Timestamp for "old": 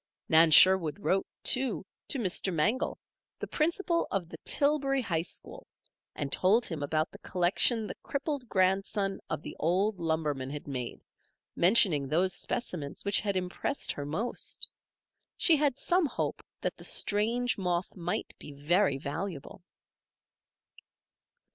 9.59-9.99